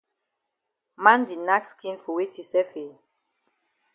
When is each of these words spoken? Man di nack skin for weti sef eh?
Man 1.03 1.21
di 1.27 1.35
nack 1.47 1.63
skin 1.71 1.97
for 2.03 2.13
weti 2.17 2.43
sef 2.51 2.69
eh? 2.85 2.93